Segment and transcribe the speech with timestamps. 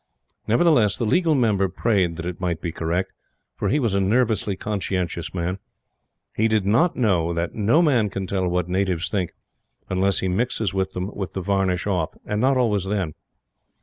[0.47, 3.11] Nevertheless, the Legal Member prayed that it might be correct,
[3.55, 5.59] for he was a nervously conscientious man.
[6.35, 9.35] He did not know that no man can tell what natives think
[9.91, 12.17] unless he mixes with them with the varnish off.
[12.25, 13.13] And not always then.